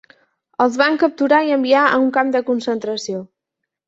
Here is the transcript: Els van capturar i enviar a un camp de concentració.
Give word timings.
Els 0.63 0.77
van 0.81 0.95
capturar 1.03 1.41
i 1.49 1.53
enviar 1.57 1.83
a 1.89 1.99
un 2.05 2.07
camp 2.15 2.31
de 2.37 2.41
concentració. 2.51 3.21